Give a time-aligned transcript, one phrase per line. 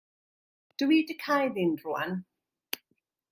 [0.81, 2.17] Dw i 'di cael un rŵan.